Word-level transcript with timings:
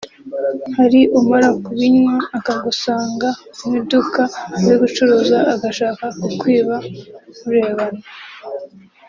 Hari 0.77 0.99
umara 1.19 1.49
kubinywa 1.63 2.15
akagusanga 2.37 3.29
mu 3.63 3.69
iduka 3.79 4.21
uri 4.61 4.75
gucuruza 4.81 5.37
agashaka 5.53 6.03
kukwiba 6.21 6.75
murebana 7.41 8.01